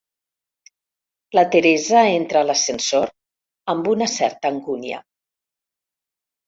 La 1.39 1.43
Teresa 1.57 2.01
entra 2.15 2.41
a 2.41 2.49
l'ascensor 2.51 3.13
amb 3.75 3.95
una 3.95 4.11
certa 4.19 4.55
angúnia. 4.57 5.05